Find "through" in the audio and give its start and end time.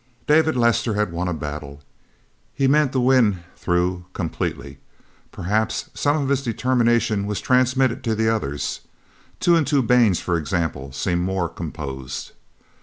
3.55-4.05